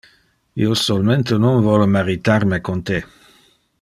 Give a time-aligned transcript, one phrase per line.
[0.61, 3.03] Io solmente non vole maritar me con te.